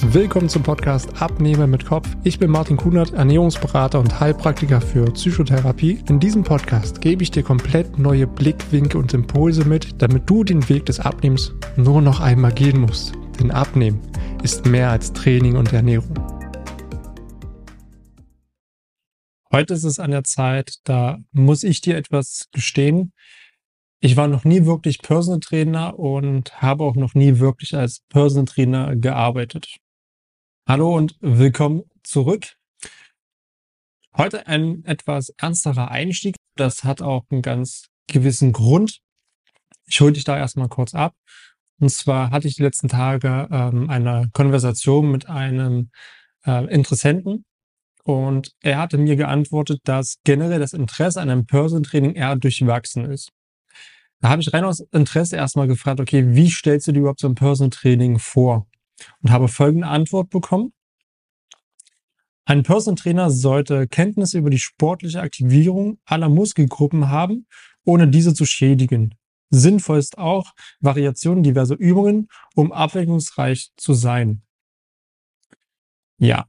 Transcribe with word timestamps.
Willkommen 0.00 0.48
zum 0.48 0.62
Podcast 0.62 1.20
Abnehmer 1.20 1.66
mit 1.66 1.84
Kopf. 1.84 2.08
Ich 2.22 2.38
bin 2.38 2.52
Martin 2.52 2.76
Kunert, 2.76 3.14
Ernährungsberater 3.14 3.98
und 3.98 4.20
Heilpraktiker 4.20 4.80
für 4.80 5.10
Psychotherapie. 5.10 5.98
In 6.08 6.20
diesem 6.20 6.44
Podcast 6.44 7.00
gebe 7.00 7.24
ich 7.24 7.32
dir 7.32 7.42
komplett 7.42 7.98
neue 7.98 8.28
Blickwinkel 8.28 9.00
und 9.00 9.12
Impulse 9.12 9.64
mit, 9.64 10.00
damit 10.00 10.30
du 10.30 10.44
den 10.44 10.66
Weg 10.68 10.86
des 10.86 11.00
Abnehmens 11.00 11.52
nur 11.76 12.00
noch 12.00 12.20
einmal 12.20 12.52
gehen 12.52 12.80
musst. 12.80 13.12
Denn 13.40 13.50
Abnehmen 13.50 14.00
ist 14.44 14.66
mehr 14.66 14.90
als 14.90 15.12
Training 15.12 15.56
und 15.56 15.72
Ernährung. 15.72 16.14
Heute 19.52 19.74
ist 19.74 19.84
es 19.84 19.98
an 19.98 20.12
der 20.12 20.22
Zeit, 20.22 20.76
da 20.84 21.18
muss 21.32 21.64
ich 21.64 21.80
dir 21.80 21.96
etwas 21.96 22.46
gestehen. 22.52 23.12
Ich 24.00 24.16
war 24.16 24.28
noch 24.28 24.44
nie 24.44 24.64
wirklich 24.64 25.00
Personal 25.00 25.40
Trainer 25.40 25.98
und 25.98 26.62
habe 26.62 26.84
auch 26.84 26.94
noch 26.94 27.14
nie 27.14 27.40
wirklich 27.40 27.74
als 27.74 28.04
Personal 28.08 28.44
Trainer 28.44 28.94
gearbeitet. 28.94 29.78
Hallo 30.70 30.94
und 30.94 31.16
willkommen 31.22 31.84
zurück. 32.02 32.52
Heute 34.14 34.46
ein 34.46 34.84
etwas 34.84 35.30
ernsterer 35.38 35.90
Einstieg. 35.90 36.36
Das 36.56 36.84
hat 36.84 37.00
auch 37.00 37.24
einen 37.30 37.40
ganz 37.40 37.86
gewissen 38.06 38.52
Grund. 38.52 38.98
Ich 39.86 39.98
hole 40.02 40.12
dich 40.12 40.24
da 40.24 40.36
erstmal 40.36 40.68
kurz 40.68 40.94
ab. 40.94 41.14
Und 41.80 41.88
zwar 41.88 42.30
hatte 42.30 42.48
ich 42.48 42.56
die 42.56 42.62
letzten 42.62 42.88
Tage 42.88 43.48
ähm, 43.50 43.88
eine 43.88 44.28
Konversation 44.34 45.10
mit 45.10 45.26
einem 45.26 45.90
äh, 46.44 46.66
Interessenten 46.66 47.46
und 48.04 48.52
er 48.60 48.76
hatte 48.76 48.98
mir 48.98 49.16
geantwortet, 49.16 49.80
dass 49.84 50.18
generell 50.24 50.60
das 50.60 50.74
Interesse 50.74 51.22
an 51.22 51.30
einem 51.30 51.46
Personal 51.46 51.80
Training 51.80 52.12
eher 52.14 52.36
durchwachsen 52.36 53.06
ist. 53.06 53.30
Da 54.20 54.28
habe 54.28 54.42
ich 54.42 54.52
rein 54.52 54.64
aus 54.64 54.80
Interesse 54.80 55.36
erstmal 55.36 55.66
gefragt, 55.66 55.98
okay, 55.98 56.34
wie 56.34 56.50
stellst 56.50 56.88
du 56.88 56.92
dir 56.92 56.98
überhaupt 56.98 57.20
so 57.20 57.28
ein 57.28 57.36
Personal 57.36 57.70
Training 57.70 58.18
vor? 58.18 58.66
Und 59.22 59.30
habe 59.30 59.48
folgende 59.48 59.86
Antwort 59.86 60.30
bekommen. 60.30 60.72
Ein 62.44 62.62
Personal 62.62 62.96
Trainer 62.96 63.30
sollte 63.30 63.86
Kenntnisse 63.86 64.38
über 64.38 64.48
die 64.48 64.58
sportliche 64.58 65.20
Aktivierung 65.20 65.98
aller 66.06 66.30
Muskelgruppen 66.30 67.08
haben, 67.10 67.46
ohne 67.84 68.08
diese 68.08 68.32
zu 68.32 68.46
schädigen. 68.46 69.14
Sinnvoll 69.50 69.98
ist 69.98 70.18
auch 70.18 70.52
Variationen 70.80 71.42
diverser 71.42 71.76
Übungen, 71.78 72.28
um 72.54 72.72
abwechslungsreich 72.72 73.70
zu 73.76 73.94
sein. 73.94 74.42
Ja. 76.18 76.46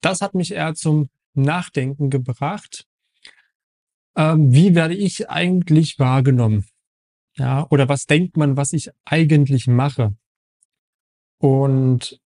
Das 0.00 0.20
hat 0.20 0.34
mich 0.34 0.52
eher 0.52 0.74
zum 0.74 1.08
Nachdenken 1.34 2.10
gebracht. 2.10 2.86
Ähm, 4.16 4.52
wie 4.52 4.74
werde 4.74 4.94
ich 4.94 5.28
eigentlich 5.28 5.98
wahrgenommen? 5.98 6.66
Ja, 7.36 7.66
oder 7.70 7.88
was 7.88 8.06
denkt 8.06 8.36
man, 8.36 8.56
was 8.56 8.72
ich 8.72 8.90
eigentlich 9.04 9.66
mache? 9.66 10.14
Und 11.46 12.18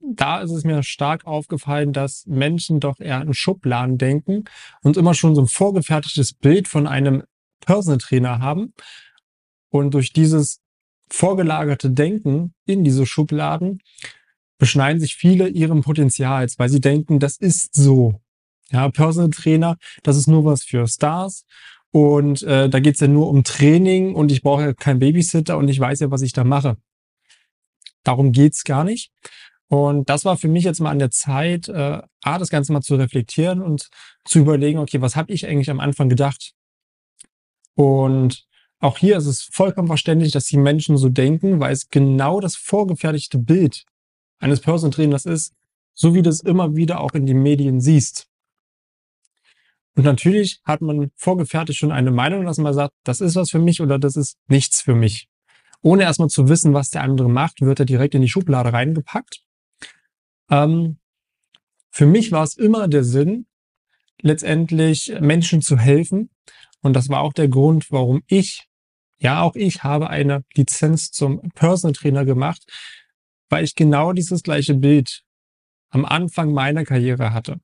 da 0.00 0.40
ist 0.40 0.50
es 0.50 0.64
mir 0.64 0.82
stark 0.82 1.28
aufgefallen, 1.28 1.92
dass 1.92 2.26
Menschen 2.26 2.80
doch 2.80 2.98
eher 2.98 3.22
in 3.22 3.34
Schubladen 3.34 3.98
denken 3.98 4.46
und 4.82 4.96
immer 4.96 5.14
schon 5.14 5.36
so 5.36 5.42
ein 5.42 5.46
vorgefertigtes 5.46 6.32
Bild 6.32 6.66
von 6.66 6.88
einem 6.88 7.22
Personal 7.60 7.98
Trainer 7.98 8.40
haben. 8.40 8.74
Und 9.70 9.94
durch 9.94 10.12
dieses 10.12 10.58
vorgelagerte 11.08 11.92
Denken 11.92 12.52
in 12.66 12.82
diese 12.82 13.06
Schubladen 13.06 13.78
beschneiden 14.58 15.00
sich 15.00 15.14
viele 15.14 15.46
ihrem 15.46 15.82
Potenzials, 15.82 16.58
weil 16.58 16.68
sie 16.68 16.80
denken, 16.80 17.20
das 17.20 17.36
ist 17.36 17.76
so. 17.76 18.20
Ja, 18.72 18.90
Personal 18.90 19.30
Trainer, 19.30 19.76
das 20.02 20.16
ist 20.16 20.26
nur 20.26 20.44
was 20.44 20.64
für 20.64 20.88
Stars. 20.88 21.44
Und 21.92 22.42
äh, 22.42 22.68
da 22.68 22.80
geht's 22.80 22.98
ja 22.98 23.06
nur 23.06 23.28
um 23.28 23.44
Training 23.44 24.16
und 24.16 24.32
ich 24.32 24.42
brauche 24.42 24.62
ja 24.62 24.72
keinen 24.72 24.98
Babysitter 24.98 25.56
und 25.58 25.68
ich 25.68 25.78
weiß 25.78 26.00
ja, 26.00 26.10
was 26.10 26.22
ich 26.22 26.32
da 26.32 26.42
mache. 26.42 26.76
Darum 28.04 28.32
geht's 28.32 28.64
gar 28.64 28.84
nicht. 28.84 29.12
Und 29.72 30.10
das 30.10 30.26
war 30.26 30.36
für 30.36 30.48
mich 30.48 30.64
jetzt 30.64 30.80
mal 30.80 30.90
an 30.90 30.98
der 30.98 31.10
Zeit, 31.10 31.68
äh, 31.68 32.02
A, 32.22 32.38
das 32.38 32.50
Ganze 32.50 32.74
mal 32.74 32.82
zu 32.82 32.94
reflektieren 32.96 33.62
und 33.62 33.88
zu 34.24 34.40
überlegen, 34.40 34.78
okay, 34.78 35.00
was 35.00 35.16
habe 35.16 35.32
ich 35.32 35.46
eigentlich 35.46 35.70
am 35.70 35.80
Anfang 35.80 36.10
gedacht? 36.10 36.52
Und 37.74 38.46
auch 38.80 38.98
hier 38.98 39.16
ist 39.16 39.24
es 39.24 39.48
vollkommen 39.50 39.88
verständlich, 39.88 40.32
dass 40.32 40.44
die 40.44 40.58
Menschen 40.58 40.98
so 40.98 41.08
denken, 41.08 41.58
weil 41.58 41.72
es 41.72 41.88
genau 41.88 42.38
das 42.38 42.54
vorgefertigte 42.54 43.38
Bild 43.38 43.84
eines 44.40 44.60
Personal 44.60 44.92
Trainers 44.92 45.24
ist, 45.24 45.54
so 45.94 46.14
wie 46.14 46.20
du 46.20 46.28
es 46.28 46.40
immer 46.40 46.76
wieder 46.76 47.00
auch 47.00 47.12
in 47.12 47.24
den 47.24 47.42
Medien 47.42 47.80
siehst. 47.80 48.28
Und 49.94 50.04
natürlich 50.04 50.60
hat 50.64 50.82
man 50.82 51.12
vorgefertigt 51.16 51.78
schon 51.78 51.92
eine 51.92 52.10
Meinung, 52.10 52.44
dass 52.44 52.58
man 52.58 52.74
sagt, 52.74 52.92
das 53.04 53.22
ist 53.22 53.36
was 53.36 53.50
für 53.50 53.58
mich 53.58 53.80
oder 53.80 53.98
das 53.98 54.16
ist 54.16 54.36
nichts 54.48 54.82
für 54.82 54.94
mich 54.94 55.30
ohne 55.82 56.04
erstmal 56.04 56.28
zu 56.28 56.48
wissen, 56.48 56.74
was 56.74 56.90
der 56.90 57.02
andere 57.02 57.28
macht, 57.28 57.60
wird 57.60 57.80
er 57.80 57.86
direkt 57.86 58.14
in 58.14 58.22
die 58.22 58.28
Schublade 58.28 58.72
reingepackt. 58.72 59.42
Ähm, 60.50 60.98
für 61.90 62.06
mich 62.06 62.32
war 62.32 62.44
es 62.44 62.56
immer 62.56 62.88
der 62.88 63.04
Sinn, 63.04 63.46
letztendlich 64.22 65.12
Menschen 65.20 65.60
zu 65.60 65.76
helfen. 65.76 66.30
Und 66.80 66.94
das 66.94 67.08
war 67.08 67.20
auch 67.20 67.32
der 67.32 67.48
Grund, 67.48 67.90
warum 67.90 68.22
ich, 68.26 68.66
ja, 69.18 69.42
auch 69.42 69.54
ich 69.54 69.82
habe 69.82 70.08
eine 70.08 70.44
Lizenz 70.54 71.10
zum 71.10 71.50
Personal 71.54 71.92
Trainer 71.92 72.24
gemacht, 72.24 72.62
weil 73.50 73.64
ich 73.64 73.74
genau 73.74 74.12
dieses 74.12 74.42
gleiche 74.42 74.74
Bild 74.74 75.22
am 75.90 76.04
Anfang 76.04 76.52
meiner 76.52 76.84
Karriere 76.84 77.32
hatte. 77.32 77.60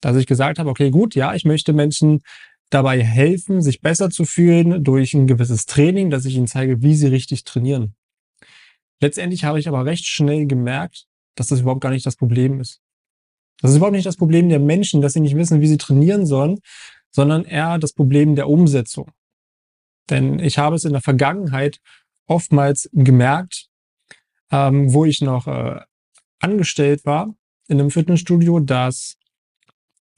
Dass 0.00 0.16
ich 0.16 0.26
gesagt 0.26 0.58
habe, 0.58 0.70
okay, 0.70 0.90
gut, 0.90 1.14
ja, 1.14 1.34
ich 1.34 1.44
möchte 1.44 1.72
Menschen 1.72 2.22
dabei 2.70 3.02
helfen, 3.02 3.60
sich 3.60 3.80
besser 3.80 4.10
zu 4.10 4.24
fühlen 4.24 4.82
durch 4.84 5.14
ein 5.14 5.26
gewisses 5.26 5.66
Training, 5.66 6.10
dass 6.10 6.24
ich 6.24 6.36
ihnen 6.36 6.46
zeige, 6.46 6.82
wie 6.82 6.94
sie 6.94 7.08
richtig 7.08 7.44
trainieren. 7.44 7.94
Letztendlich 9.00 9.44
habe 9.44 9.58
ich 9.58 9.68
aber 9.68 9.84
recht 9.84 10.06
schnell 10.06 10.46
gemerkt, 10.46 11.06
dass 11.34 11.48
das 11.48 11.60
überhaupt 11.60 11.80
gar 11.80 11.90
nicht 11.90 12.06
das 12.06 12.16
Problem 12.16 12.60
ist. 12.60 12.80
Das 13.60 13.72
ist 13.72 13.78
überhaupt 13.78 13.96
nicht 13.96 14.06
das 14.06 14.16
Problem 14.16 14.48
der 14.48 14.60
Menschen, 14.60 15.00
dass 15.00 15.12
sie 15.12 15.20
nicht 15.20 15.36
wissen, 15.36 15.60
wie 15.60 15.66
sie 15.66 15.78
trainieren 15.78 16.26
sollen, 16.26 16.60
sondern 17.10 17.44
eher 17.44 17.78
das 17.78 17.92
Problem 17.92 18.36
der 18.36 18.48
Umsetzung. 18.48 19.10
Denn 20.08 20.38
ich 20.38 20.58
habe 20.58 20.76
es 20.76 20.84
in 20.84 20.92
der 20.92 21.02
Vergangenheit 21.02 21.80
oftmals 22.26 22.88
gemerkt, 22.92 23.68
ähm, 24.50 24.92
wo 24.92 25.04
ich 25.04 25.20
noch 25.20 25.46
äh, 25.46 25.80
angestellt 26.40 27.04
war 27.04 27.34
in 27.68 27.80
einem 27.80 27.90
Fitnessstudio, 27.90 28.60
dass 28.60 29.16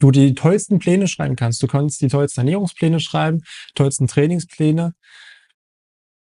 du 0.03 0.11
die 0.11 0.35
tollsten 0.35 0.81
Pläne 0.81 1.07
schreiben 1.07 1.37
kannst. 1.37 1.63
Du 1.63 1.69
kannst 1.69 2.01
die 2.01 2.09
tollsten 2.09 2.41
Ernährungspläne 2.41 2.99
schreiben, 2.99 3.43
tollsten 3.75 4.09
Trainingspläne. 4.09 4.95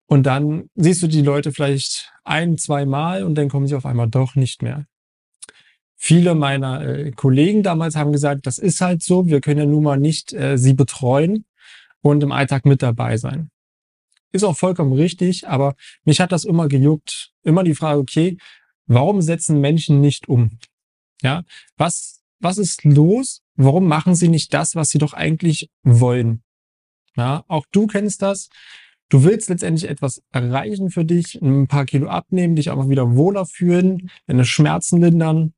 Und 0.06 0.24
dann 0.24 0.69
siehst 0.75 1.02
du 1.02 1.08
die 1.08 1.22
Leute 1.22 1.52
vielleicht 1.52 2.12
ein, 2.24 2.58
zwei 2.58 2.86
Mal 2.86 3.24
und 3.24 3.36
dann 3.36 3.50
kommen 3.50 3.68
sie 3.68 3.75
auf 3.75 3.86
einmal 3.86 4.08
doch 4.08 4.36
nicht 4.36 4.62
mehr. 4.62 4.86
Viele 5.96 6.36
meiner 6.36 6.81
äh, 6.86 7.12
Kollegen 7.12 7.64
damals 7.64 7.96
haben 7.96 8.12
gesagt, 8.12 8.46
das 8.46 8.59
ist 8.59 8.81
halt 8.81 9.02
so, 9.02 9.28
wir 9.28 9.41
können 9.41 9.59
ja 9.59 9.66
nun 9.66 9.84
mal 9.84 10.00
nicht 10.00 10.34
äh, 10.34 10.58
sie 10.58 10.74
betreuen 10.74 11.46
und 12.02 12.22
im 12.24 12.31
Alltag 12.31 12.66
mit 12.66 12.81
dabei 12.81 13.18
sein. 13.18 13.50
Ist 14.31 14.44
auch 14.44 14.58
vollkommen 14.58 14.94
richtig, 14.94 15.47
aber 15.47 15.75
mich 16.06 16.20
hat 16.22 16.31
das 16.31 16.46
immer 16.46 16.68
gejuckt. 16.68 17.31
Immer 17.44 17.64
die 17.64 17.75
Frage, 17.75 18.00
okay, 18.00 18.38
warum 18.86 19.22
setzen 19.22 19.59
Menschen 19.59 20.02
nicht 20.02 20.30
um? 20.30 20.59
Ja, 21.22 21.44
was 21.78 22.21
was 22.41 22.57
ist 22.57 22.84
los? 22.84 23.41
Warum 23.56 23.88
machen 23.88 24.16
sie 24.16 24.28
nicht 24.28 24.53
das, 24.53 24.75
was 24.75 24.90
sie 24.90 24.97
doch 24.97 25.13
eigentlich 25.13 25.69
wollen? 25.84 26.44
Ja, 27.16 27.44
auch 27.47 27.66
du 27.72 27.88
kennst 27.88 28.22
das. 28.22 28.50
Du 29.09 29.24
willst 29.24 29.50
letztendlich 29.50 29.90
etwas 29.90 30.24
erreichen 30.31 30.90
für 30.90 31.03
dich, 31.03 31.35
ein 31.41 31.68
paar 31.68 31.85
Kilo 31.85 32.07
abnehmen, 32.07 32.56
dich 32.56 32.69
auch 32.69 32.88
wieder 32.88 33.16
wohler 33.16 33.46
fühlen, 33.46 34.09
deine 34.25 34.46
Schmerzen 34.46 35.02
lindern. 35.02 35.53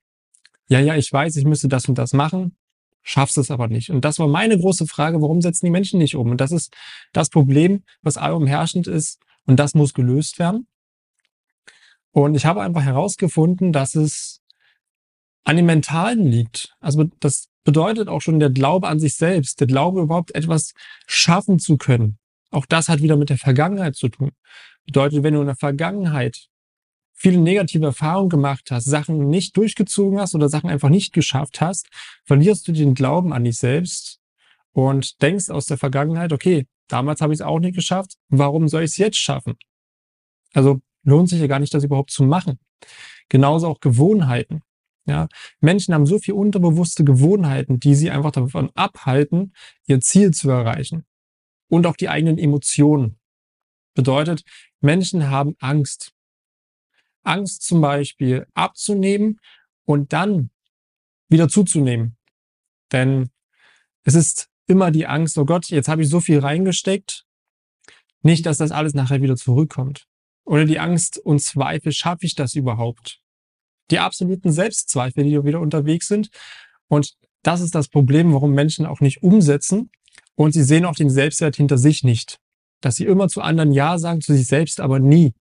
Ja, 0.67 0.79
ja, 0.79 0.95
ich 0.95 1.11
weiß, 1.13 1.35
ich 1.35 1.45
müsste 1.45 1.67
das 1.67 1.88
und 1.88 1.97
das 1.97 2.13
machen, 2.13 2.57
schaffst 3.03 3.38
es 3.38 3.51
aber 3.51 3.67
nicht. 3.67 3.91
Und 3.91 4.03
das 4.05 4.17
war 4.17 4.27
meine 4.27 4.57
große 4.57 4.88
Frage, 4.88 5.21
warum 5.21 5.41
setzen 5.41 5.67
die 5.67 5.71
Menschen 5.71 6.00
nicht 6.00 6.15
um? 6.15 6.31
Und 6.31 6.41
das 6.41 6.51
ist 6.51 6.73
das 7.11 7.29
Problem, 7.29 7.83
was 8.01 8.17
allum 8.17 8.47
herrschend 8.47 8.88
ist 8.88 9.19
und 9.45 9.59
das 9.59 9.75
muss 9.75 9.94
gelöst 9.94 10.39
werden. 10.39 10.67
Und 12.11 12.35
ich 12.35 12.45
habe 12.45 12.61
einfach 12.61 12.83
herausgefunden, 12.83 13.71
dass 13.71 13.95
es 13.95 14.41
an 15.44 15.57
dem 15.57 15.66
Mentalen 15.66 16.25
liegt. 16.25 16.75
Also 16.80 17.06
das 17.19 17.50
bedeutet 17.63 18.07
auch 18.07 18.22
schon 18.22 18.40
der 18.40 18.50
Glaube 18.50 18.88
an 18.88 19.00
sich 19.00 19.16
selbst, 19.16 19.60
der 19.60 19.68
Glaube 19.68 20.01
überhaupt 20.01 20.36
etwas 20.36 20.74
schaffen 21.07 21.60
zu 21.60 21.78
können. 21.78 22.18
Auch 22.51 22.66
das 22.66 22.90
hat 22.90 23.01
wieder 23.01 23.18
mit 23.18 23.30
der 23.30 23.38
Vergangenheit 23.38 23.95
zu 23.95 24.10
tun. 24.10 24.31
Bedeutet, 24.86 25.24
wenn 25.24 25.34
du 25.34 25.42
in 25.42 25.48
der 25.48 25.56
Vergangenheit 25.56 26.48
viele 27.13 27.40
negative 27.40 27.86
Erfahrungen 27.86 28.30
gemacht 28.30 28.69
hast, 28.69 28.86
Sachen 28.86 29.30
nicht 29.30 29.56
durchgezogen 29.56 30.19
hast 30.19 30.36
oder 30.36 30.50
Sachen 30.50 30.69
einfach 30.69 30.90
nicht 30.90 31.13
geschafft 31.13 31.62
hast, 31.62 31.88
verlierst 32.25 32.68
du 32.68 32.74
den 32.74 32.96
Glauben 32.96 33.34
an 33.34 33.46
dich 33.46 33.57
selbst 33.57 34.19
und 34.74 35.22
denkst 35.22 35.50
aus 35.50 35.66
der 35.66 35.78
Vergangenheit, 35.78 36.34
okay, 36.34 36.68
damals 36.88 37.22
habe 37.22 37.34
ich 37.34 37.38
es 37.38 37.46
auch 37.46 37.60
nicht 37.60 37.75
geschafft, 37.75 38.18
warum 38.30 38.68
soll 38.68 38.84
ich 38.84 38.92
es 38.92 38.98
jetzt 38.98 39.18
schaffen? 39.18 39.56
Also 40.54 40.81
lohnt 41.04 41.30
sich 41.30 41.39
ja 41.39 41.48
gar 41.48 41.60
nicht, 41.60 41.74
das 41.74 41.84
überhaupt 41.84 42.12
zu 42.12 42.24
machen. 42.24 42.60
Genauso 43.30 43.68
auch 43.68 43.80
Gewohnheiten. 43.80 44.62
Ja, 45.05 45.27
Menschen 45.59 45.94
haben 45.94 46.05
so 46.05 46.17
viel 46.17 46.33
unterbewusste 46.33 47.03
Gewohnheiten, 47.03 47.79
die 47.79 47.94
sie 47.95 48.09
einfach 48.09 48.31
davon 48.31 48.71
abhalten, 48.73 49.53
ihr 49.85 50.00
Ziel 50.00 50.31
zu 50.31 50.50
erreichen. 50.50 51.05
Und 51.67 51.85
auch 51.88 51.95
die 51.95 52.09
eigenen 52.09 52.38
Emotionen. 52.38 53.19
Bedeutet, 53.95 54.44
Menschen 54.79 55.29
haben 55.29 55.55
Angst. 55.59 56.13
Angst 57.23 57.63
zum 57.63 57.81
Beispiel 57.81 58.47
abzunehmen 58.53 59.39
und 59.85 60.13
dann 60.13 60.51
wieder 61.29 61.50
zuzunehmen. 61.50 62.17
Denn 62.91 63.29
es 64.03 64.15
ist 64.15 64.50
immer 64.67 64.91
die 64.91 65.07
Angst, 65.07 65.38
oh 65.38 65.45
Gott, 65.45 65.69
jetzt 65.69 65.88
habe 65.88 66.03
ich 66.03 66.09
so 66.09 66.19
viel 66.19 66.39
reingesteckt, 66.39 67.25
nicht, 68.21 68.45
dass 68.45 68.57
das 68.57 68.71
alles 68.71 68.94
nachher 68.94 69.21
wieder 69.21 69.35
zurückkommt. 69.35 70.07
Oder 70.45 70.65
die 70.65 70.79
Angst 70.79 71.17
und 71.17 71.39
Zweifel, 71.39 71.91
schaffe 71.91 72.25
ich 72.25 72.35
das 72.35 72.55
überhaupt? 72.55 73.23
Die 73.91 74.00
absoluten 74.00 74.51
Selbstzweifel, 74.51 75.24
die 75.24 75.44
wieder 75.44 75.59
unterwegs 75.59 76.07
sind. 76.07 76.30
Und 76.88 77.13
das 77.44 77.62
ist 77.62 77.75
das 77.75 77.89
Problem, 77.89 78.33
warum 78.33 78.51
Menschen 78.51 78.85
auch 78.85 79.01
nicht 79.01 79.24
umsetzen. 79.24 79.91
Und 80.35 80.53
sie 80.53 80.63
sehen 80.63 80.85
auch 80.85 80.95
den 80.95 81.09
Selbstwert 81.09 81.56
hinter 81.56 81.77
sich 81.77 82.03
nicht. 82.03 82.39
Dass 82.81 82.95
sie 82.95 83.06
immer 83.06 83.27
zu 83.27 83.41
anderen 83.41 83.71
Ja 83.71 83.97
sagen, 83.97 84.21
zu 84.21 84.33
sich 84.33 84.47
selbst 84.47 84.80
aber 84.80 85.00
nie. 85.00 85.33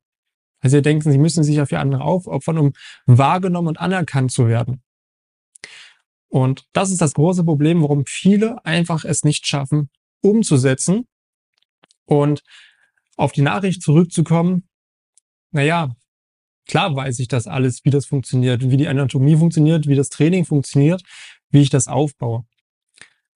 Also 0.60 0.76
sie 0.76 0.82
denken, 0.82 1.10
sie 1.10 1.18
müssen 1.18 1.42
sich 1.42 1.60
auf 1.60 1.72
ihr 1.72 1.80
andere 1.80 2.04
aufopfern, 2.04 2.58
um 2.58 2.72
wahrgenommen 3.06 3.68
und 3.68 3.80
anerkannt 3.80 4.30
zu 4.30 4.46
werden. 4.46 4.82
Und 6.28 6.66
das 6.72 6.90
ist 6.90 7.00
das 7.00 7.14
große 7.14 7.44
Problem, 7.44 7.82
warum 7.82 8.06
viele 8.06 8.64
einfach 8.64 9.04
es 9.04 9.22
nicht 9.24 9.46
schaffen, 9.46 9.90
umzusetzen. 10.22 11.06
Und 12.04 12.42
auf 13.16 13.32
die 13.32 13.42
Nachricht 13.42 13.82
zurückzukommen, 13.82 14.68
naja, 15.50 15.94
klar 16.66 16.94
weiß 16.94 17.18
ich 17.18 17.28
das 17.28 17.46
alles, 17.46 17.84
wie 17.84 17.90
das 17.90 18.06
funktioniert, 18.06 18.70
wie 18.70 18.76
die 18.76 18.88
Anatomie 18.88 19.36
funktioniert, 19.36 19.86
wie 19.86 19.96
das 19.96 20.08
Training 20.08 20.44
funktioniert, 20.44 21.02
wie 21.50 21.62
ich 21.62 21.70
das 21.70 21.88
aufbaue. 21.88 22.44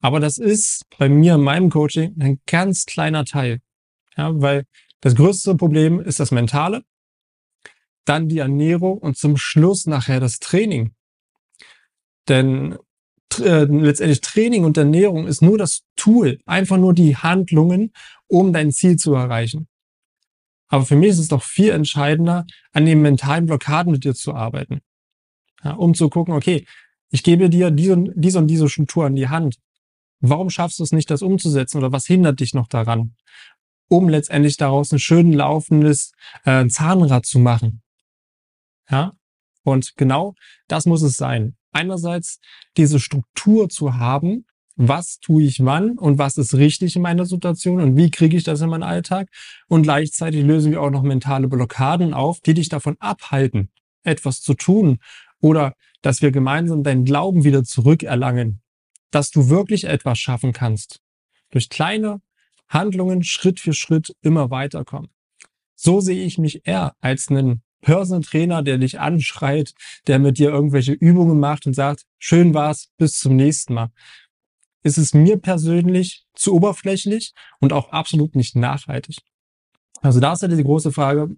Aber 0.00 0.20
das 0.20 0.38
ist 0.38 0.84
bei 0.98 1.08
mir 1.08 1.34
in 1.34 1.42
meinem 1.42 1.70
Coaching 1.70 2.14
ein 2.20 2.40
ganz 2.46 2.86
kleiner 2.86 3.24
Teil. 3.24 3.60
Ja, 4.16 4.40
weil 4.40 4.64
das 5.00 5.14
größte 5.14 5.54
Problem 5.56 6.00
ist 6.00 6.20
das 6.20 6.30
Mentale, 6.30 6.82
dann 8.04 8.28
die 8.28 8.38
Ernährung 8.38 8.98
und 8.98 9.16
zum 9.16 9.36
Schluss 9.36 9.86
nachher 9.86 10.20
das 10.20 10.38
Training. 10.38 10.94
Denn 12.28 12.78
äh, 13.38 13.64
letztendlich 13.64 14.20
Training 14.20 14.64
und 14.64 14.76
Ernährung 14.76 15.26
ist 15.26 15.42
nur 15.42 15.58
das 15.58 15.82
Tool, 15.96 16.38
einfach 16.46 16.76
nur 16.76 16.94
die 16.94 17.16
Handlungen, 17.16 17.92
um 18.26 18.52
dein 18.52 18.72
Ziel 18.72 18.96
zu 18.96 19.14
erreichen. 19.14 19.68
Aber 20.68 20.84
für 20.84 20.96
mich 20.96 21.10
ist 21.10 21.18
es 21.18 21.28
doch 21.28 21.42
viel 21.42 21.70
entscheidender, 21.70 22.44
an 22.72 22.86
den 22.86 23.02
mentalen 23.02 23.46
Blockaden 23.46 23.92
mit 23.92 24.04
dir 24.04 24.14
zu 24.14 24.34
arbeiten. 24.34 24.80
Ja, 25.62 25.72
um 25.72 25.94
zu 25.94 26.08
gucken, 26.08 26.34
okay, 26.34 26.66
ich 27.10 27.22
gebe 27.22 27.48
dir 27.48 27.70
diese, 27.70 27.96
diese 28.14 28.38
und 28.38 28.48
diese 28.48 28.68
Struktur 28.68 29.06
an 29.06 29.16
die 29.16 29.28
Hand. 29.28 29.58
Warum 30.20 30.50
schaffst 30.50 30.78
du 30.78 30.82
es 30.82 30.92
nicht, 30.92 31.10
das 31.10 31.22
umzusetzen 31.22 31.78
oder 31.78 31.92
was 31.92 32.06
hindert 32.06 32.40
dich 32.40 32.54
noch 32.54 32.68
daran? 32.68 33.14
Um 33.88 34.08
letztendlich 34.08 34.56
daraus 34.56 34.92
ein 34.92 34.98
schön 34.98 35.32
laufendes 35.32 36.12
äh, 36.44 36.66
Zahnrad 36.66 37.26
zu 37.26 37.38
machen. 37.38 37.82
Ja, 38.90 39.12
und 39.62 39.96
genau 39.96 40.34
das 40.68 40.86
muss 40.86 41.02
es 41.02 41.16
sein. 41.16 41.56
Einerseits 41.72 42.40
diese 42.76 42.98
Struktur 42.98 43.68
zu 43.68 43.96
haben, 43.96 44.46
was 44.76 45.18
tue 45.18 45.44
ich 45.44 45.64
wann 45.64 45.98
und 45.98 46.18
was 46.18 46.36
ist 46.36 46.54
richtig 46.54 46.96
in 46.96 47.02
meiner 47.02 47.24
Situation 47.24 47.80
und 47.80 47.96
wie 47.96 48.10
kriege 48.10 48.36
ich 48.36 48.44
das 48.44 48.60
in 48.60 48.68
meinen 48.68 48.82
Alltag. 48.82 49.28
Und 49.68 49.82
gleichzeitig 49.82 50.44
lösen 50.44 50.70
wir 50.70 50.82
auch 50.82 50.90
noch 50.90 51.02
mentale 51.02 51.48
Blockaden 51.48 52.14
auf, 52.14 52.40
die 52.40 52.54
dich 52.54 52.68
davon 52.68 52.96
abhalten, 53.00 53.70
etwas 54.04 54.42
zu 54.42 54.54
tun 54.54 54.98
oder 55.40 55.74
dass 56.02 56.22
wir 56.22 56.30
gemeinsam 56.30 56.82
deinen 56.82 57.04
Glauben 57.04 57.44
wieder 57.44 57.64
zurückerlangen, 57.64 58.60
dass 59.10 59.30
du 59.30 59.48
wirklich 59.48 59.84
etwas 59.84 60.18
schaffen 60.18 60.52
kannst. 60.52 61.00
Durch 61.50 61.68
kleine 61.68 62.20
Handlungen 62.68 63.22
Schritt 63.22 63.60
für 63.60 63.72
Schritt 63.72 64.14
immer 64.20 64.50
weiterkommen. 64.50 65.10
So 65.74 66.00
sehe 66.00 66.24
ich 66.24 66.38
mich 66.38 66.66
eher 66.66 66.94
als 67.00 67.28
einen 67.28 67.62
Personal 67.80 68.22
Trainer, 68.22 68.62
der 68.62 68.78
dich 68.78 68.98
anschreit, 68.98 69.72
der 70.06 70.18
mit 70.18 70.38
dir 70.38 70.50
irgendwelche 70.50 70.92
Übungen 70.92 71.38
macht 71.38 71.66
und 71.66 71.74
sagt, 71.74 72.04
schön 72.18 72.52
war's, 72.52 72.88
bis 72.96 73.18
zum 73.18 73.36
nächsten 73.36 73.74
Mal 73.74 73.90
ist 74.86 74.98
es 74.98 75.12
mir 75.14 75.36
persönlich 75.36 76.24
zu 76.34 76.54
oberflächlich 76.54 77.34
und 77.60 77.72
auch 77.72 77.90
absolut 77.90 78.36
nicht 78.36 78.54
nachhaltig. 78.54 79.18
Also 80.00 80.20
da 80.20 80.34
ist 80.34 80.42
ja 80.42 80.48
die 80.48 80.62
große 80.62 80.92
Frage, 80.92 81.36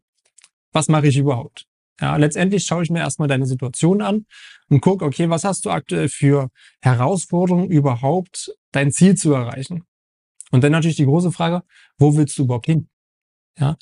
was 0.72 0.88
mache 0.88 1.08
ich 1.08 1.16
überhaupt? 1.16 1.66
Ja, 1.98 2.16
letztendlich 2.16 2.64
schaue 2.64 2.82
ich 2.82 2.90
mir 2.90 3.00
erstmal 3.00 3.26
deine 3.26 3.46
Situation 3.46 4.02
an 4.02 4.26
und 4.68 4.82
gucke, 4.82 5.04
okay, 5.04 5.30
was 5.30 5.44
hast 5.44 5.64
du 5.64 5.70
aktuell 5.70 6.10
für 6.10 6.50
Herausforderungen 6.82 7.70
überhaupt, 7.70 8.52
dein 8.70 8.92
Ziel 8.92 9.16
zu 9.16 9.32
erreichen? 9.32 9.84
Und 10.50 10.62
dann 10.62 10.72
natürlich 10.72 10.96
die 10.96 11.06
große 11.06 11.32
Frage, 11.32 11.62
wo 11.96 12.16
willst 12.16 12.38
du 12.38 12.44
überhaupt 12.44 12.66
hin? 12.66 12.88
Ja, 13.58 13.76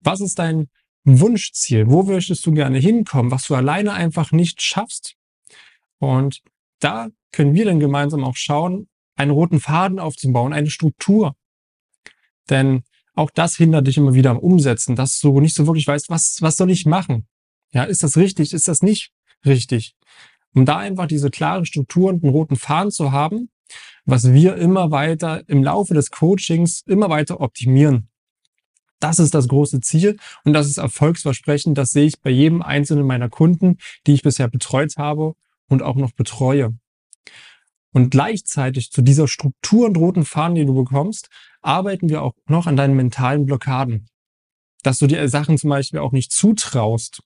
was 0.00 0.20
ist 0.20 0.38
dein 0.38 0.68
Wunschziel? 1.02 1.90
Wo 1.90 2.04
möchtest 2.04 2.46
du 2.46 2.52
gerne 2.52 2.78
hinkommen, 2.78 3.32
was 3.32 3.48
du 3.48 3.56
alleine 3.56 3.92
einfach 3.92 4.30
nicht 4.30 4.62
schaffst? 4.62 5.16
Und 5.98 6.42
da 6.78 7.08
können 7.32 7.54
wir 7.54 7.64
dann 7.64 7.80
gemeinsam 7.80 8.24
auch 8.24 8.36
schauen, 8.36 8.88
einen 9.20 9.32
roten 9.32 9.60
Faden 9.60 9.98
aufzubauen, 9.98 10.54
eine 10.54 10.70
Struktur. 10.70 11.36
Denn 12.48 12.84
auch 13.14 13.30
das 13.30 13.56
hindert 13.56 13.86
dich 13.86 13.98
immer 13.98 14.14
wieder 14.14 14.30
am 14.30 14.38
Umsetzen, 14.38 14.96
dass 14.96 15.20
du 15.20 15.40
nicht 15.40 15.54
so 15.54 15.66
wirklich 15.66 15.86
weißt, 15.86 16.08
was, 16.08 16.38
was 16.40 16.56
soll 16.56 16.70
ich 16.70 16.86
machen? 16.86 17.26
Ja, 17.72 17.84
ist 17.84 18.02
das 18.02 18.16
richtig? 18.16 18.54
Ist 18.54 18.66
das 18.66 18.82
nicht 18.82 19.12
richtig? 19.44 19.94
Um 20.54 20.64
da 20.64 20.78
einfach 20.78 21.06
diese 21.06 21.30
klare 21.30 21.66
Struktur 21.66 22.08
und 22.08 22.24
einen 22.24 22.32
roten 22.32 22.56
Faden 22.56 22.90
zu 22.90 23.12
haben, 23.12 23.50
was 24.06 24.32
wir 24.32 24.56
immer 24.56 24.90
weiter 24.90 25.42
im 25.48 25.62
Laufe 25.62 25.92
des 25.92 26.10
Coachings 26.10 26.82
immer 26.86 27.10
weiter 27.10 27.40
optimieren. 27.40 28.08
Das 29.00 29.18
ist 29.18 29.34
das 29.34 29.48
große 29.48 29.80
Ziel 29.80 30.18
und 30.44 30.54
das 30.54 30.66
ist 30.66 30.78
Erfolgsversprechen. 30.78 31.74
Das 31.74 31.90
sehe 31.90 32.06
ich 32.06 32.20
bei 32.20 32.30
jedem 32.30 32.62
einzelnen 32.62 33.06
meiner 33.06 33.28
Kunden, 33.28 33.76
die 34.06 34.14
ich 34.14 34.22
bisher 34.22 34.48
betreut 34.48 34.94
habe 34.96 35.34
und 35.68 35.82
auch 35.82 35.96
noch 35.96 36.12
betreue. 36.12 36.74
Und 37.92 38.10
gleichzeitig 38.10 38.90
zu 38.90 39.02
dieser 39.02 39.26
Struktur 39.26 39.86
und 39.86 39.96
roten 39.96 40.24
Fahnen, 40.24 40.54
die 40.54 40.64
du 40.64 40.74
bekommst, 40.74 41.28
arbeiten 41.60 42.08
wir 42.08 42.22
auch 42.22 42.34
noch 42.46 42.66
an 42.66 42.76
deinen 42.76 42.94
mentalen 42.94 43.46
Blockaden. 43.46 44.06
Dass 44.82 44.98
du 44.98 45.06
dir 45.06 45.28
Sachen 45.28 45.58
zum 45.58 45.70
Beispiel 45.70 46.00
auch 46.00 46.12
nicht 46.12 46.32
zutraust, 46.32 47.22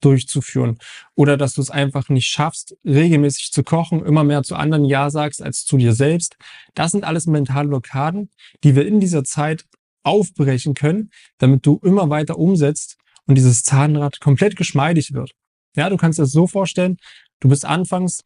durchzuführen. 0.00 0.78
Oder 1.14 1.36
dass 1.36 1.54
du 1.54 1.60
es 1.60 1.70
einfach 1.70 2.08
nicht 2.08 2.26
schaffst, 2.26 2.76
regelmäßig 2.84 3.52
zu 3.52 3.62
kochen, 3.62 4.04
immer 4.04 4.24
mehr 4.24 4.42
zu 4.42 4.54
anderen 4.54 4.84
Ja 4.84 5.10
sagst 5.10 5.42
als 5.42 5.64
zu 5.64 5.76
dir 5.76 5.94
selbst. 5.94 6.36
Das 6.74 6.92
sind 6.92 7.04
alles 7.04 7.26
mentale 7.26 7.68
Blockaden, 7.68 8.30
die 8.62 8.76
wir 8.76 8.86
in 8.86 9.00
dieser 9.00 9.24
Zeit 9.24 9.64
aufbrechen 10.02 10.74
können, 10.74 11.10
damit 11.38 11.66
du 11.66 11.80
immer 11.82 12.10
weiter 12.10 12.38
umsetzt 12.38 12.96
und 13.26 13.34
dieses 13.34 13.64
Zahnrad 13.64 14.20
komplett 14.20 14.56
geschmeidig 14.56 15.12
wird. 15.12 15.32
Ja, 15.74 15.90
du 15.90 15.96
kannst 15.96 16.18
das 16.18 16.30
so 16.30 16.46
vorstellen, 16.46 16.96
du 17.40 17.48
bist 17.48 17.64
anfangs 17.64 18.22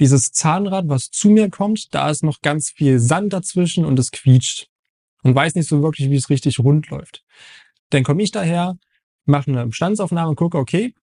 dieses 0.00 0.32
Zahnrad, 0.32 0.88
was 0.88 1.10
zu 1.10 1.30
mir 1.30 1.50
kommt, 1.50 1.94
da 1.94 2.10
ist 2.10 2.24
noch 2.24 2.40
ganz 2.40 2.70
viel 2.70 2.98
Sand 2.98 3.32
dazwischen 3.32 3.84
und 3.84 3.98
es 3.98 4.10
quietscht 4.10 4.68
und 5.22 5.34
weiß 5.34 5.54
nicht 5.54 5.68
so 5.68 5.82
wirklich, 5.82 6.10
wie 6.10 6.16
es 6.16 6.30
richtig 6.30 6.58
rund 6.58 6.88
läuft. 6.88 7.22
Dann 7.90 8.02
komme 8.02 8.22
ich 8.22 8.30
daher, 8.30 8.76
mache 9.26 9.50
eine 9.50 9.66
Bestandsaufnahme 9.66 10.30
und 10.30 10.36
gucke, 10.36 10.58
okay, 10.58 10.94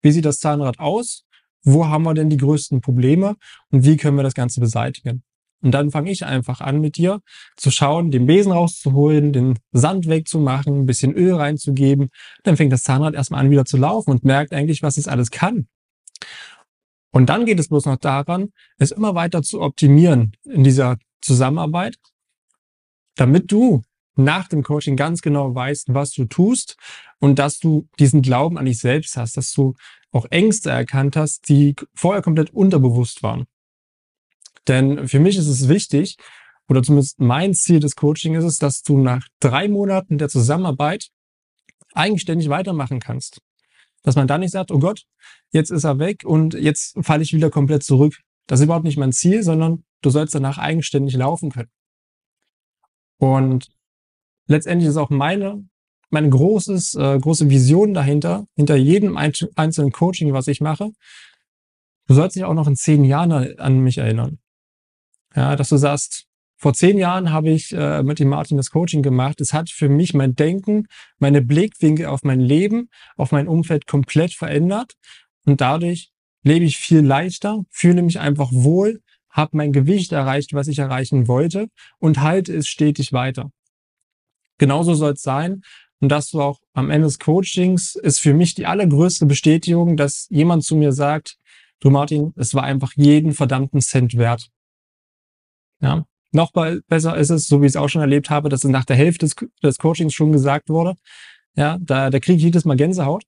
wie 0.00 0.12
sieht 0.12 0.24
das 0.24 0.38
Zahnrad 0.38 0.78
aus? 0.78 1.24
Wo 1.64 1.86
haben 1.86 2.04
wir 2.04 2.14
denn 2.14 2.30
die 2.30 2.36
größten 2.36 2.80
Probleme 2.80 3.36
und 3.70 3.84
wie 3.84 3.96
können 3.96 4.16
wir 4.16 4.22
das 4.22 4.34
Ganze 4.34 4.60
beseitigen? 4.60 5.24
Und 5.60 5.72
dann 5.72 5.90
fange 5.90 6.12
ich 6.12 6.24
einfach 6.24 6.60
an 6.60 6.80
mit 6.80 6.96
dir 6.96 7.20
zu 7.56 7.72
schauen, 7.72 8.12
den 8.12 8.26
Besen 8.26 8.52
rauszuholen, 8.52 9.32
den 9.32 9.58
Sand 9.72 10.08
wegzumachen, 10.08 10.82
ein 10.82 10.86
bisschen 10.86 11.14
Öl 11.14 11.34
reinzugeben. 11.34 12.10
Dann 12.44 12.56
fängt 12.56 12.72
das 12.72 12.84
Zahnrad 12.84 13.14
erstmal 13.14 13.40
an 13.40 13.50
wieder 13.50 13.64
zu 13.64 13.76
laufen 13.76 14.12
und 14.12 14.24
merkt 14.24 14.52
eigentlich, 14.52 14.84
was 14.84 14.96
es 14.96 15.08
alles 15.08 15.32
kann. 15.32 15.66
Und 17.10 17.26
dann 17.28 17.46
geht 17.46 17.58
es 17.58 17.68
bloß 17.68 17.86
noch 17.86 17.96
daran, 17.96 18.52
es 18.78 18.90
immer 18.90 19.14
weiter 19.14 19.42
zu 19.42 19.60
optimieren 19.60 20.32
in 20.44 20.64
dieser 20.64 20.98
Zusammenarbeit, 21.20 21.96
damit 23.16 23.50
du 23.50 23.82
nach 24.14 24.48
dem 24.48 24.62
Coaching 24.62 24.96
ganz 24.96 25.22
genau 25.22 25.54
weißt, 25.54 25.94
was 25.94 26.10
du 26.10 26.24
tust 26.24 26.76
und 27.18 27.38
dass 27.38 27.60
du 27.60 27.88
diesen 27.98 28.20
Glauben 28.20 28.58
an 28.58 28.64
dich 28.64 28.78
selbst 28.78 29.16
hast, 29.16 29.36
dass 29.36 29.52
du 29.52 29.74
auch 30.10 30.26
Ängste 30.30 30.70
erkannt 30.70 31.16
hast, 31.16 31.48
die 31.48 31.76
vorher 31.94 32.22
komplett 32.22 32.50
unterbewusst 32.50 33.22
waren. 33.22 33.46
Denn 34.66 35.08
für 35.08 35.20
mich 35.20 35.36
ist 35.36 35.46
es 35.46 35.68
wichtig, 35.68 36.16
oder 36.68 36.82
zumindest 36.82 37.18
mein 37.20 37.54
Ziel 37.54 37.80
des 37.80 37.96
Coaching 37.96 38.34
ist 38.34 38.44
es, 38.44 38.58
dass 38.58 38.82
du 38.82 38.98
nach 38.98 39.26
drei 39.40 39.68
Monaten 39.68 40.18
der 40.18 40.28
Zusammenarbeit 40.28 41.08
eigenständig 41.94 42.50
weitermachen 42.50 43.00
kannst. 43.00 43.40
Dass 44.02 44.16
man 44.16 44.26
da 44.26 44.38
nicht 44.38 44.52
sagt, 44.52 44.70
oh 44.70 44.78
Gott, 44.78 45.04
jetzt 45.50 45.70
ist 45.70 45.84
er 45.84 45.98
weg 45.98 46.24
und 46.24 46.54
jetzt 46.54 46.96
falle 47.02 47.22
ich 47.22 47.32
wieder 47.32 47.50
komplett 47.50 47.82
zurück. 47.82 48.14
Das 48.46 48.60
ist 48.60 48.64
überhaupt 48.64 48.84
nicht 48.84 48.96
mein 48.96 49.12
Ziel, 49.12 49.42
sondern 49.42 49.84
du 50.02 50.10
sollst 50.10 50.34
danach 50.34 50.58
eigenständig 50.58 51.14
laufen 51.14 51.50
können. 51.50 51.70
Und 53.18 53.68
letztendlich 54.46 54.88
ist 54.88 54.96
auch 54.96 55.10
meine, 55.10 55.68
meine 56.10 56.30
großes, 56.30 56.94
äh, 56.94 57.18
große 57.18 57.50
Vision 57.50 57.92
dahinter, 57.92 58.46
hinter 58.54 58.76
jedem 58.76 59.16
einzelnen 59.16 59.92
Coaching, 59.92 60.32
was 60.32 60.46
ich 60.46 60.60
mache. 60.60 60.90
Du 62.06 62.14
sollst 62.14 62.36
dich 62.36 62.44
auch 62.44 62.54
noch 62.54 62.68
in 62.68 62.76
zehn 62.76 63.04
Jahren 63.04 63.58
an 63.58 63.80
mich 63.80 63.98
erinnern. 63.98 64.38
Ja, 65.34 65.56
dass 65.56 65.68
du 65.68 65.76
sagst, 65.76 66.27
Vor 66.60 66.74
zehn 66.74 66.98
Jahren 66.98 67.30
habe 67.30 67.50
ich 67.50 67.72
äh, 67.72 68.02
mit 68.02 68.18
dem 68.18 68.28
Martin 68.28 68.56
das 68.56 68.70
Coaching 68.70 69.00
gemacht. 69.02 69.40
Es 69.40 69.52
hat 69.52 69.70
für 69.70 69.88
mich 69.88 70.12
mein 70.12 70.34
Denken, 70.34 70.88
meine 71.18 71.40
Blickwinkel 71.40 72.06
auf 72.06 72.24
mein 72.24 72.40
Leben, 72.40 72.90
auf 73.16 73.30
mein 73.30 73.46
Umfeld 73.46 73.86
komplett 73.86 74.34
verändert. 74.34 74.94
Und 75.46 75.60
dadurch 75.60 76.10
lebe 76.42 76.64
ich 76.64 76.78
viel 76.78 77.00
leichter, 77.00 77.62
fühle 77.70 78.02
mich 78.02 78.18
einfach 78.18 78.50
wohl, 78.52 79.00
habe 79.30 79.56
mein 79.56 79.72
Gewicht 79.72 80.10
erreicht, 80.10 80.52
was 80.52 80.66
ich 80.66 80.80
erreichen 80.80 81.28
wollte 81.28 81.68
und 82.00 82.20
halte 82.20 82.52
es 82.56 82.66
stetig 82.66 83.12
weiter. 83.12 83.52
Genauso 84.58 84.94
soll 84.94 85.12
es 85.12 85.22
sein. 85.22 85.62
Und 86.00 86.08
das 86.10 86.28
so 86.28 86.42
auch 86.42 86.60
am 86.74 86.90
Ende 86.90 87.06
des 87.06 87.20
Coachings 87.20 87.94
ist 87.94 88.18
für 88.18 88.34
mich 88.34 88.54
die 88.54 88.66
allergrößte 88.66 89.26
Bestätigung, 89.26 89.96
dass 89.96 90.26
jemand 90.30 90.64
zu 90.64 90.74
mir 90.74 90.92
sagt, 90.92 91.38
du 91.78 91.90
Martin, 91.90 92.32
es 92.36 92.52
war 92.54 92.64
einfach 92.64 92.92
jeden 92.96 93.32
verdammten 93.32 93.80
Cent 93.80 94.16
wert. 94.16 94.48
Ja, 95.80 96.04
noch 96.32 96.52
besser 96.52 97.16
ist 97.16 97.30
es, 97.30 97.46
so 97.46 97.60
wie 97.60 97.66
ich 97.66 97.72
es 97.72 97.76
auch 97.76 97.88
schon 97.88 98.02
erlebt 98.02 98.30
habe, 98.30 98.48
dass 98.48 98.64
es 98.64 98.70
nach 98.70 98.84
der 98.84 98.96
Hälfte 98.96 99.26
des, 99.26 99.36
des 99.62 99.78
Coachings 99.78 100.14
schon 100.14 100.32
gesagt 100.32 100.68
wurde. 100.68 100.94
Ja, 101.56 101.78
da, 101.80 102.10
da 102.10 102.20
kriege 102.20 102.36
ich 102.36 102.42
jedes 102.42 102.64
Mal 102.64 102.76
Gänsehaut, 102.76 103.24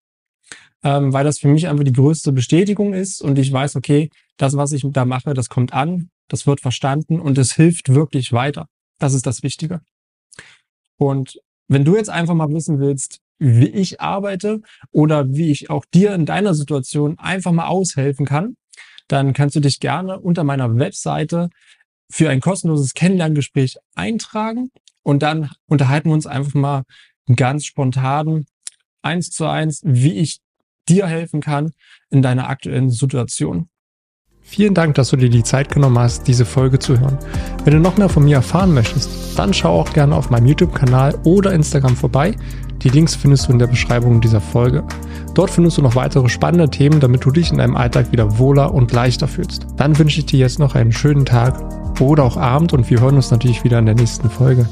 ähm, 0.85 1.12
weil 1.12 1.25
das 1.25 1.38
für 1.38 1.49
mich 1.49 1.69
einfach 1.69 1.85
die 1.85 1.92
größte 1.92 2.33
Bestätigung 2.33 2.95
ist 2.95 3.23
und 3.23 3.38
ich 3.38 3.52
weiß, 3.52 3.76
okay, 3.76 4.11
das, 4.37 4.57
was 4.57 4.73
ich 4.73 4.85
da 4.90 5.04
mache, 5.04 5.35
das 5.35 5.49
kommt 5.49 5.73
an, 5.73 6.11
das 6.28 6.47
wird 6.47 6.61
verstanden 6.61 7.21
und 7.21 7.38
es 7.38 7.54
hilft 7.54 7.92
wirklich 7.92 8.33
weiter. 8.33 8.66
Das 8.99 9.14
ist 9.14 9.26
das 9.26 9.42
Wichtige. 9.42 9.80
Und 10.97 11.40
wenn 11.69 11.85
du 11.85 11.97
jetzt 11.97 12.11
einfach 12.11 12.35
mal 12.35 12.50
wissen 12.50 12.78
willst, 12.78 13.21
wie 13.38 13.69
ich 13.69 14.00
arbeite 14.00 14.61
oder 14.92 15.33
wie 15.33 15.50
ich 15.50 15.71
auch 15.71 15.85
dir 15.92 16.14
in 16.14 16.26
deiner 16.26 16.54
Situation 16.54 17.19
einfach 17.19 17.52
mal 17.52 17.69
aushelfen 17.69 18.26
kann, 18.26 18.57
dann 19.09 19.33
kannst 19.33 19.57
du 19.57 19.61
dich 19.61 19.80
gerne 19.80 20.21
unter 20.21 20.45
meiner 20.45 20.76
Webseite 20.78 21.49
für 22.11 22.29
ein 22.29 22.40
kostenloses 22.40 22.95
Kennenlerngespräch 22.95 23.76
eintragen 23.95 24.71
und 25.02 25.23
dann 25.23 25.50
unterhalten 25.67 26.11
wir 26.11 26.14
uns 26.14 26.26
einfach 26.26 26.55
mal 26.55 26.83
ganz 27.37 27.64
spontan 27.64 28.47
eins 29.02 29.31
zu 29.31 29.47
eins, 29.47 29.81
wie 29.85 30.14
ich 30.14 30.40
dir 30.88 31.07
helfen 31.07 31.40
kann 31.40 31.73
in 32.11 32.23
deiner 32.23 32.49
aktuellen 32.49 32.90
Situation. 32.90 33.69
Vielen 34.43 34.75
Dank, 34.75 34.97
dass 34.97 35.11
du 35.11 35.17
dir 35.17 35.29
die 35.29 35.45
Zeit 35.45 35.73
genommen 35.73 35.99
hast, 35.99 36.26
diese 36.26 36.45
Folge 36.45 36.79
zu 36.79 36.99
hören. 36.99 37.19
Wenn 37.64 37.75
du 37.75 37.79
noch 37.79 37.97
mehr 37.99 38.09
von 38.09 38.25
mir 38.25 38.37
erfahren 38.37 38.75
möchtest, 38.75 39.38
dann 39.38 39.55
schau 39.55 39.79
auch 39.81 39.93
gerne 39.93 40.17
auf 40.17 40.31
meinem 40.31 40.47
YouTube-Kanal 40.47 41.21
oder 41.25 41.52
Instagram 41.52 41.95
vorbei. 41.95 42.35
Die 42.83 42.88
Links 42.88 43.14
findest 43.14 43.47
du 43.47 43.52
in 43.52 43.59
der 43.59 43.69
Beschreibung 43.69 44.21
dieser 44.21 44.40
Folge. 44.40 44.83
Dort 45.35 45.50
findest 45.50 45.79
du 45.79 45.83
noch 45.83 45.95
weitere 45.95 46.29
spannende 46.29 46.69
Themen, 46.69 46.99
damit 46.99 47.25
du 47.25 47.31
dich 47.31 47.52
in 47.52 47.59
deinem 47.59 47.76
Alltag 47.76 48.11
wieder 48.11 48.38
wohler 48.38 48.75
und 48.75 48.90
leichter 48.90 49.29
fühlst. 49.29 49.67
Dann 49.76 49.97
wünsche 49.99 50.19
ich 50.19 50.26
dir 50.26 50.40
jetzt 50.40 50.59
noch 50.59 50.75
einen 50.75 50.90
schönen 50.90 51.26
Tag 51.26 51.80
oder 52.09 52.25
auch 52.25 52.37
Abend 52.37 52.73
und 52.73 52.88
wir 52.88 53.00
hören 53.00 53.16
uns 53.16 53.30
natürlich 53.30 53.64
wieder 53.64 53.78
in 53.78 53.87
der 53.87 53.95
nächsten 53.95 54.30
Folge. 54.30 54.66